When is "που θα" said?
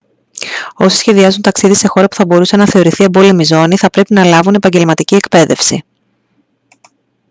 2.07-2.25